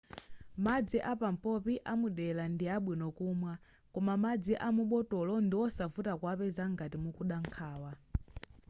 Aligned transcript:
madzi 0.63 0.99
apampopi 1.11 1.73
amudera 1.91 2.43
ndi 2.53 2.65
abwino 2.75 3.07
kumwa 3.17 3.53
koma 3.93 4.13
madzi 4.23 4.53
a 4.67 4.67
mubotolo 4.75 5.33
ndiwosavuta 5.45 6.11
kuwapeza 6.19 6.63
ngati 6.73 6.97
mukuda 7.03 7.37
nkhawa 7.45 7.91